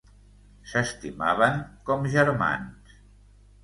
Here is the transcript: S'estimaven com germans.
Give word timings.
S'estimaven 0.71 1.63
com 1.91 2.11
germans. 2.19 3.01